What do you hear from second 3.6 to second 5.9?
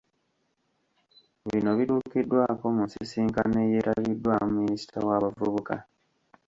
eyeetabiddwamu minisita w’abavubuka.